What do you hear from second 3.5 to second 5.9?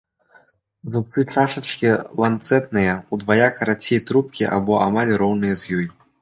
карацей трубкі або амаль роўныя ёй.